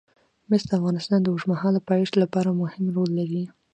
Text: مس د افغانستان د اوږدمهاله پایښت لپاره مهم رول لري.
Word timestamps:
مس 0.49 0.63
د 0.67 0.71
افغانستان 0.79 1.19
د 1.21 1.27
اوږدمهاله 1.31 1.79
پایښت 1.89 2.13
لپاره 2.23 2.59
مهم 2.61 2.85
رول 2.95 3.09
لري. 3.19 3.43